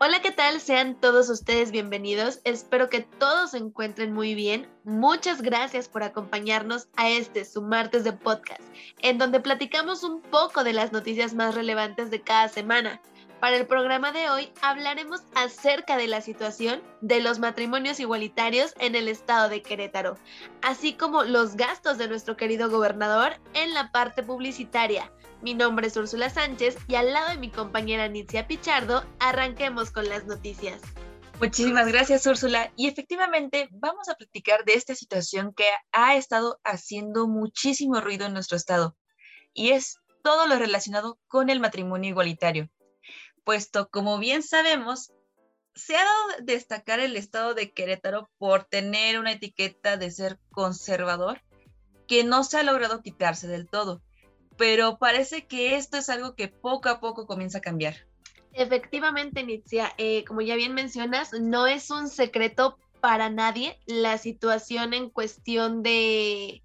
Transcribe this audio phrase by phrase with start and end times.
[0.00, 0.60] Hola, ¿qué tal?
[0.60, 2.38] Sean todos ustedes bienvenidos.
[2.44, 4.68] Espero que todos se encuentren muy bien.
[4.84, 8.62] Muchas gracias por acompañarnos a este, su martes de podcast,
[9.02, 13.00] en donde platicamos un poco de las noticias más relevantes de cada semana.
[13.40, 18.94] Para el programa de hoy hablaremos acerca de la situación de los matrimonios igualitarios en
[18.94, 20.16] el estado de Querétaro,
[20.62, 25.10] así como los gastos de nuestro querido gobernador en la parte publicitaria.
[25.40, 30.08] Mi nombre es Úrsula Sánchez y al lado de mi compañera Nitzia Pichardo, arranquemos con
[30.08, 30.82] las noticias.
[31.38, 32.72] Muchísimas gracias, Úrsula.
[32.74, 38.32] Y efectivamente, vamos a platicar de esta situación que ha estado haciendo muchísimo ruido en
[38.32, 38.96] nuestro estado.
[39.54, 42.68] Y es todo lo relacionado con el matrimonio igualitario.
[43.44, 45.12] Puesto, como bien sabemos,
[45.76, 50.40] se ha dado a destacar el estado de Querétaro por tener una etiqueta de ser
[50.50, 51.40] conservador
[52.08, 54.02] que no se ha logrado quitarse del todo
[54.58, 57.94] pero parece que esto es algo que poco a poco comienza a cambiar.
[58.52, 64.92] Efectivamente, Nitzia, eh, como ya bien mencionas, no es un secreto para nadie la situación
[64.92, 66.62] en cuestión de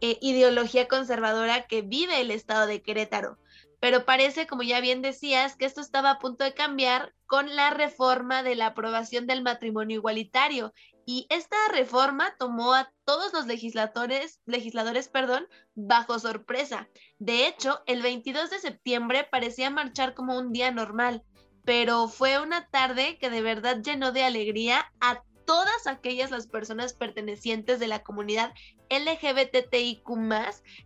[0.00, 3.38] eh, ideología conservadora que vive el estado de Querétaro.
[3.80, 7.70] Pero parece, como ya bien decías, que esto estaba a punto de cambiar con la
[7.70, 10.72] reforma de la aprobación del matrimonio igualitario
[11.06, 16.88] y esta reforma tomó a todos los legisladores, legisladores perdón, bajo sorpresa.
[17.18, 21.24] De hecho, el 22 de septiembre parecía marchar como un día normal,
[21.64, 26.94] pero fue una tarde que de verdad llenó de alegría a todas aquellas las personas
[26.94, 28.52] pertenecientes de la comunidad
[28.90, 30.08] LGBTIQ,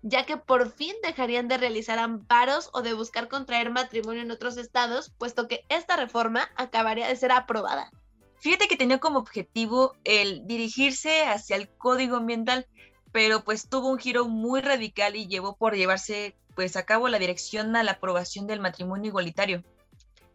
[0.03, 4.57] ya que por fin dejarían de realizar amparos o de buscar contraer matrimonio en otros
[4.57, 7.91] estados, puesto que esta reforma acabaría de ser aprobada.
[8.39, 12.67] Fíjate que tenía como objetivo el dirigirse hacia el código ambiental,
[13.13, 17.19] pero pues tuvo un giro muy radical y llevó por llevarse pues a cabo la
[17.19, 19.63] dirección a la aprobación del matrimonio igualitario.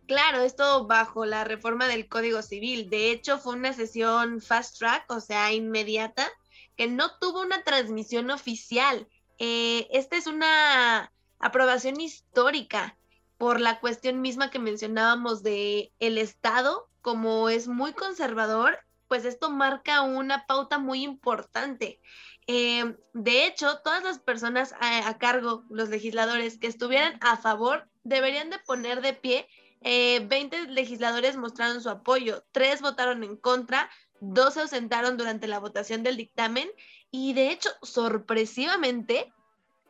[0.07, 2.89] Claro, esto bajo la reforma del Código Civil.
[2.89, 6.29] De hecho, fue una sesión fast track, o sea, inmediata,
[6.75, 9.07] que no tuvo una transmisión oficial.
[9.39, 12.97] Eh, esta es una aprobación histórica
[13.37, 19.49] por la cuestión misma que mencionábamos de el Estado como es muy conservador, pues esto
[19.49, 21.99] marca una pauta muy importante.
[22.47, 28.49] Eh, de hecho, todas las personas a, cargo, los legisladores que estuvieran a favor, deberían
[28.49, 29.47] de poner de pie.
[29.81, 35.59] Eh, 20 legisladores mostraron su apoyo, tres votaron en contra, dos se ausentaron durante la
[35.59, 36.69] votación del dictamen
[37.09, 39.33] y de hecho, sorpresivamente,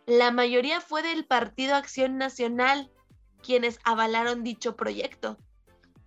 [0.07, 2.91] la mayoría fue del Partido Acción Nacional
[3.43, 5.37] quienes avalaron dicho proyecto.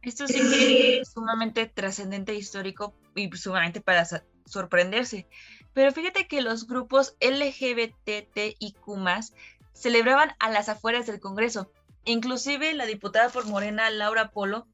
[0.04, 4.06] Esto es sumamente trascendente e histórico y sumamente para
[4.44, 5.26] sorprenderse.
[5.72, 8.76] Pero fíjate que los grupos LGBTIQ
[9.72, 11.70] celebraban a las afueras del Congreso.
[12.04, 14.66] Inclusive la diputada por Morena, Laura Polo,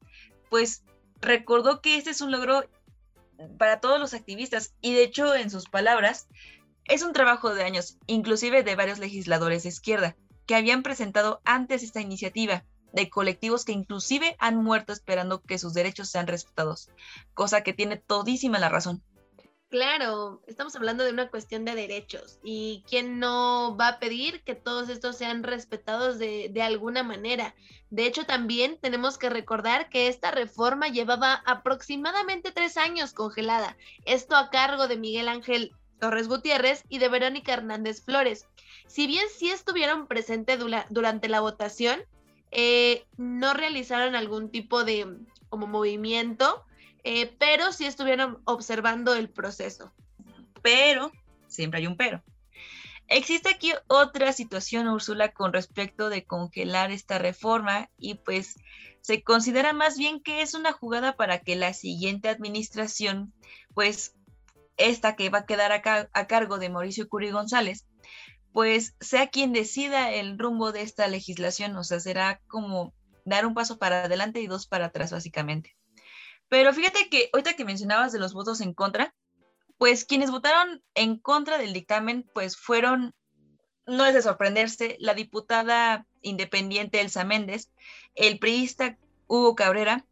[0.49, 0.83] pues
[1.21, 2.69] recordó que este es un logro
[3.57, 6.27] para todos los activistas y de hecho en sus palabras
[6.85, 10.15] es un trabajo de años, inclusive de varios legisladores de izquierda,
[10.45, 15.73] que habían presentado antes esta iniciativa de colectivos que inclusive han muerto esperando que sus
[15.73, 16.89] derechos sean respetados,
[17.33, 19.03] cosa que tiene todísima la razón.
[19.69, 24.53] Claro, estamos hablando de una cuestión de derechos y quién no va a pedir que
[24.53, 27.55] todos estos sean respetados de, de, alguna manera.
[27.89, 34.35] De hecho, también tenemos que recordar que esta reforma llevaba aproximadamente tres años congelada, esto
[34.35, 35.71] a cargo de Miguel Ángel
[36.01, 38.47] Torres Gutiérrez y de Verónica Hernández Flores.
[38.87, 40.59] Si bien sí estuvieron presentes
[40.89, 42.03] durante la votación,
[42.51, 45.07] eh, no realizaron algún tipo de
[45.49, 46.65] como movimiento,
[47.03, 49.91] eh, pero sí estuvieron observando el proceso.
[50.61, 51.11] Pero,
[51.47, 52.23] siempre hay un pero.
[53.07, 58.55] Existe aquí otra situación, Úrsula, con respecto de congelar esta reforma y pues
[59.01, 63.33] se considera más bien que es una jugada para que la siguiente administración,
[63.73, 64.15] pues
[64.77, 67.85] esta que va a quedar acá a cargo de Mauricio Curi González,
[68.53, 72.93] pues sea quien decida el rumbo de esta legislación, o sea, será como
[73.25, 75.75] dar un paso para adelante y dos para atrás, básicamente.
[76.49, 79.13] Pero fíjate que ahorita que mencionabas de los votos en contra,
[79.77, 83.15] pues quienes votaron en contra del dictamen, pues fueron,
[83.85, 87.71] no es de sorprenderse, la diputada independiente Elsa Méndez,
[88.15, 88.97] el priista
[89.27, 90.05] Hugo Cabrera,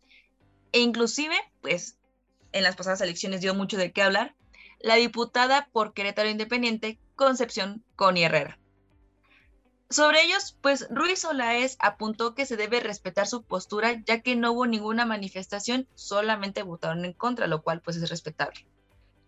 [0.72, 1.98] e inclusive, pues
[2.52, 4.36] en las pasadas elecciones dio mucho de qué hablar,
[4.80, 8.58] la diputada por Querétaro Independiente, Concepción Connie Herrera.
[9.90, 14.54] Sobre ellos, pues Ruiz Olaez apuntó que se debe respetar su postura ya que no
[14.54, 18.66] hubo ninguna manifestación, solamente votaron en contra, lo cual pues es respetable.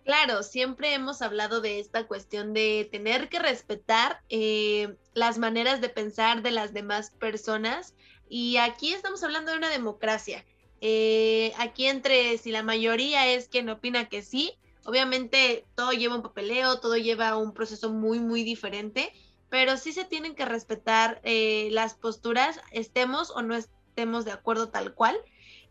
[0.05, 5.89] Claro, siempre hemos hablado de esta cuestión de tener que respetar eh, las maneras de
[5.89, 7.93] pensar de las demás personas
[8.29, 10.45] y aquí estamos hablando de una democracia.
[10.79, 16.21] Eh, aquí entre si la mayoría es quien opina que sí, obviamente todo lleva un
[16.21, 19.13] papeleo, todo lleva un proceso muy, muy diferente,
[19.49, 24.69] pero sí se tienen que respetar eh, las posturas, estemos o no estemos de acuerdo
[24.69, 25.17] tal cual.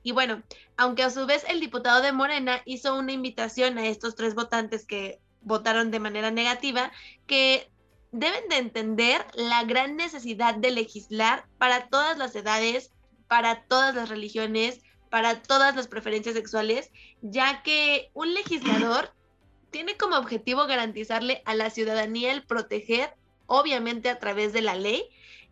[0.02, 0.42] Y bueno,
[0.76, 4.86] aunque a su vez el diputado de Morena hizo una invitación a estos tres votantes
[4.86, 6.92] que votaron de manera negativa,
[7.26, 7.70] que
[8.12, 12.92] deben de entender la gran necesidad de legislar para todas las edades,
[13.28, 14.80] para todas las religiones,
[15.10, 16.90] para todas las preferencias sexuales,
[17.20, 19.12] ya que un legislador
[19.70, 23.14] tiene como objetivo garantizarle a la ciudadanía el proteger,
[23.46, 25.04] obviamente a través de la ley,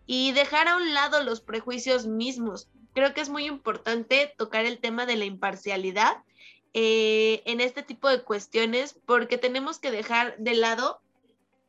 [0.06, 2.68] y dejar a un lado los prejuicios mismos.
[2.94, 6.22] Creo que es muy importante tocar el tema de la imparcialidad
[6.74, 11.00] eh, en este tipo de cuestiones porque tenemos que dejar de lado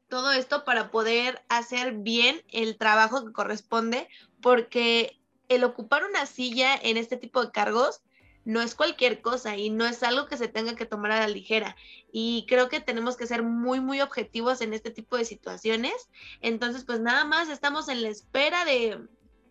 [0.10, 4.10] todo esto para poder hacer bien el trabajo que corresponde,
[4.42, 5.19] porque
[5.50, 8.02] el ocupar una silla en este tipo de cargos
[8.46, 11.28] no es cualquier cosa y no es algo que se tenga que tomar a la
[11.28, 11.76] ligera.
[12.12, 16.10] Y creo que tenemos que ser muy, muy objetivos en este tipo de situaciones.
[16.42, 19.00] Entonces, pues nada más estamos en la espera de,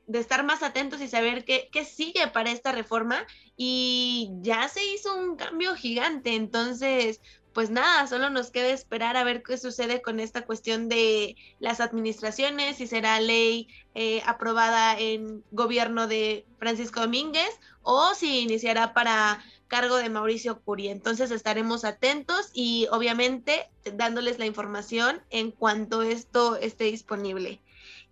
[0.06, 3.24] de estar más atentos y saber qué, qué, sigue para esta reforma.
[3.56, 6.34] Y ya se hizo un cambio gigante.
[6.34, 7.20] Entonces,
[7.58, 11.80] pues nada, solo nos queda esperar a ver qué sucede con esta cuestión de las
[11.80, 13.66] administraciones, si será ley
[13.96, 17.50] eh, aprobada en gobierno de Francisco Domínguez
[17.82, 20.86] o si iniciará para cargo de Mauricio Curi.
[20.86, 27.60] Entonces estaremos atentos y obviamente dándoles la información en cuanto esto esté disponible.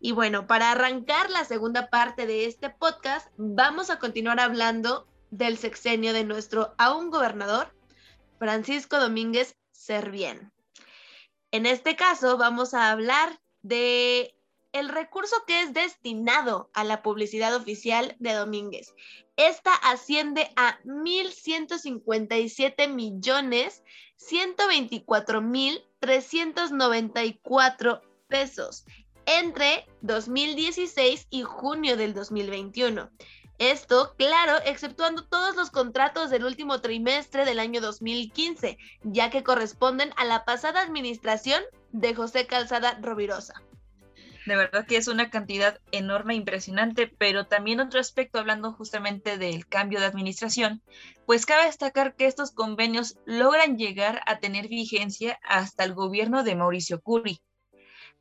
[0.01, 5.57] Y bueno, para arrancar la segunda parte de este podcast, vamos a continuar hablando del
[5.57, 7.76] sexenio de nuestro aún gobernador,
[8.39, 10.53] Francisco Domínguez Servién.
[11.51, 14.35] En este caso vamos a hablar de
[14.73, 18.95] el recurso que es destinado a la publicidad oficial de Domínguez.
[19.37, 23.83] Esta asciende a 1.157 millones
[24.17, 28.85] 124 mil 394 pesos
[29.27, 33.11] entre 2016 y junio del 2021.
[33.59, 40.13] Esto, claro, exceptuando todos los contratos del último trimestre del año 2015, ya que corresponden
[40.17, 43.55] a la pasada administración de José Calzada Rovirosa.
[44.47, 49.39] De verdad que es una cantidad enorme, e impresionante, pero también otro aspecto, hablando justamente
[49.39, 50.83] del cambio de administración,
[51.27, 56.55] pues cabe destacar que estos convenios logran llegar a tener vigencia hasta el gobierno de
[56.55, 57.41] Mauricio Curi,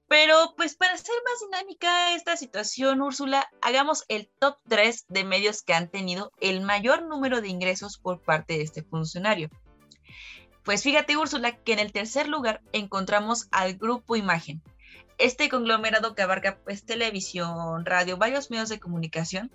[0.08, 5.64] pero pues para hacer más dinámica esta situación, Úrsula, hagamos el top 3 de medios
[5.64, 9.50] que han tenido el mayor número de ingresos por parte de este funcionario.
[10.64, 14.62] Pues fíjate, Úrsula, que en el tercer lugar encontramos al Grupo Imagen.
[15.18, 19.52] Este conglomerado que abarca pues televisión, radio, varios medios de comunicación,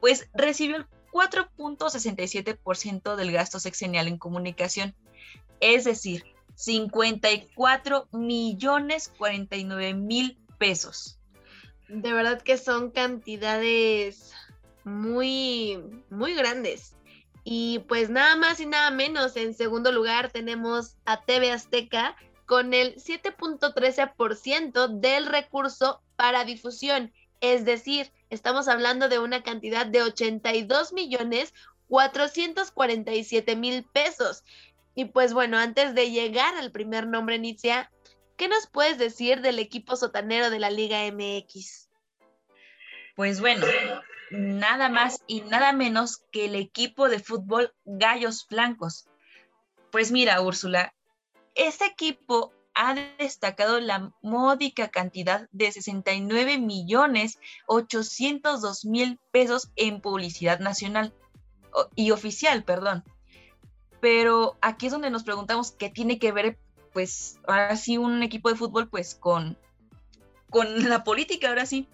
[0.00, 4.94] pues recibió el 4.67% del gasto sexenial en comunicación.
[5.60, 6.24] Es decir,
[6.58, 11.20] 54 millones 49 mil pesos.
[11.88, 14.32] De verdad que son cantidades
[14.82, 15.78] muy,
[16.10, 16.96] muy grandes.
[17.44, 22.74] Y pues nada más y nada menos, en segundo lugar tenemos a TV Azteca con
[22.74, 27.12] el 7.13% del recurso para difusión.
[27.40, 31.54] Es decir, estamos hablando de una cantidad de 82 millones
[31.86, 34.42] 447 mil pesos.
[34.98, 37.88] Y pues bueno, antes de llegar al primer nombre, Nitzia,
[38.36, 41.88] ¿qué nos puedes decir del equipo sotanero de la Liga MX?
[43.14, 43.64] Pues bueno,
[44.32, 49.06] nada más y nada menos que el equipo de fútbol Gallos Blancos.
[49.92, 50.92] Pues mira, Úrsula,
[51.54, 57.38] este equipo ha destacado la módica cantidad de 69 millones
[57.68, 61.14] 802 mil pesos en publicidad nacional
[61.94, 63.04] y oficial, perdón.
[64.00, 66.58] Pero aquí es donde nos preguntamos qué tiene que ver,
[66.92, 69.56] pues, ahora sí, un equipo de fútbol, pues, con,
[70.50, 71.88] con la política, ahora sí.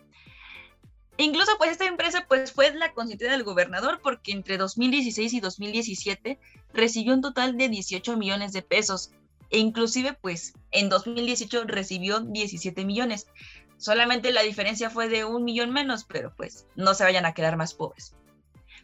[1.16, 6.38] Incluso, pues, esta empresa, pues, fue la consentida del gobernador porque entre 2016 y 2017
[6.72, 9.12] recibió un total de 18 millones de pesos.
[9.50, 13.28] E inclusive, pues, en 2018 recibió 17 millones.
[13.76, 17.56] Solamente la diferencia fue de un millón menos, pero pues no se vayan a quedar
[17.56, 18.14] más pobres.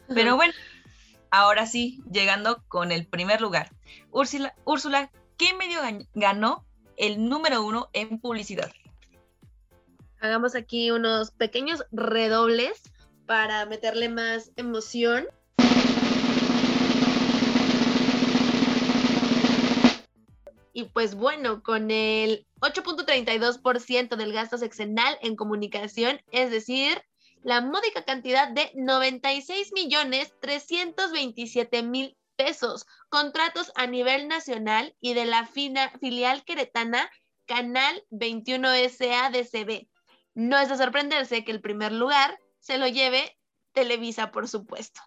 [0.08, 0.52] Pero bueno,
[1.30, 3.70] ahora sí, llegando con el primer lugar.
[4.10, 5.80] Úrsula, Úrsula ¿qué medio
[6.14, 6.64] ganó
[6.96, 8.70] el número uno en publicidad?
[10.20, 12.82] Hagamos aquí unos pequeños redobles
[13.26, 15.26] para meterle más emoción.
[20.72, 27.02] Y pues bueno, con el 8.32% del gasto sexenal en comunicación, es decir,
[27.42, 35.26] la módica cantidad de 96 millones 327 mil pesos, contratos a nivel nacional y de
[35.26, 37.10] la filial queretana
[37.46, 39.88] Canal 21 SADCB.
[40.34, 43.36] No es de sorprenderse que el primer lugar se lo lleve
[43.72, 45.00] Televisa, por supuesto.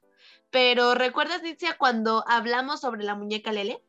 [0.49, 3.83] Pero ¿recuerdas, Nitzia, cuando hablamos sobre la muñeca Lele?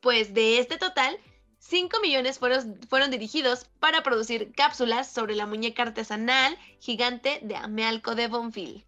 [0.00, 1.18] Pues de este total,
[1.58, 8.14] 5 millones fueron, fueron dirigidos para producir cápsulas sobre la muñeca artesanal gigante de Amealco
[8.14, 8.86] de Bonfil.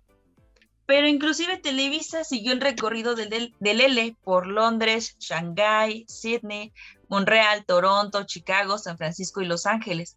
[0.88, 6.72] Pero inclusive Televisa siguió el recorrido del, Lele por Londres, Shanghái, Sydney,
[7.10, 10.16] Montreal, Toronto, Chicago, San Francisco y Los Ángeles.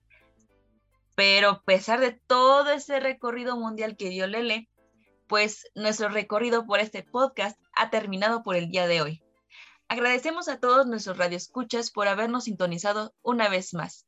[1.14, 4.70] Pero a pesar de todo ese recorrido mundial que dio Lele,
[5.28, 9.24] pues nuestro recorrido por este podcast ha terminado por el día de hoy.
[9.92, 14.06] Agradecemos a todos nuestros radioescuchas por habernos sintonizado una vez más.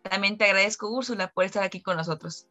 [0.00, 2.46] También te agradezco, Úrsula, por estar aquí con nosotros.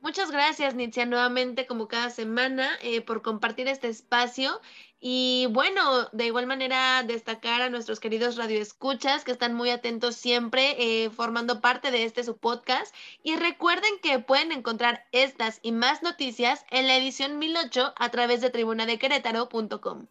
[0.00, 4.60] Muchas gracias, Nitzia, nuevamente como cada semana eh, por compartir este espacio.
[5.00, 10.76] Y bueno, de igual manera destacar a nuestros queridos radioescuchas que están muy atentos siempre
[10.78, 12.94] eh, formando parte de este su podcast.
[13.24, 18.40] Y recuerden que pueden encontrar estas y más noticias en la edición 1008 a través
[18.42, 20.06] de tribunadequerétaro.com.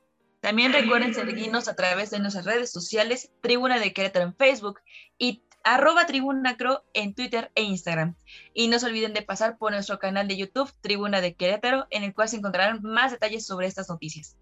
[0.48, 4.80] También recuerden seguirnos a través de nuestras redes sociales, Tribuna de Querétaro en Facebook
[5.18, 8.16] y arroba tribunacro en Twitter e Instagram.
[8.54, 12.04] Y no se olviden de pasar por nuestro canal de YouTube, Tribuna de Querétaro, en
[12.04, 14.38] el cual se encontrarán más detalles sobre estas noticias.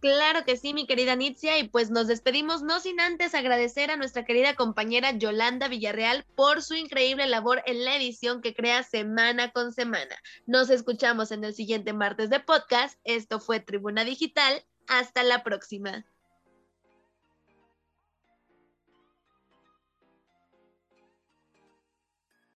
[0.00, 3.96] Claro que sí, mi querida Nitzia, y pues nos despedimos no sin antes agradecer a
[3.96, 9.52] nuestra querida compañera Yolanda Villarreal por su increíble labor en la edición que crea semana
[9.52, 10.16] con semana.
[10.46, 12.98] Nos escuchamos en el siguiente martes de podcast.
[13.04, 14.64] Esto fue Tribuna Digital.
[14.90, 16.04] Hasta la próxima.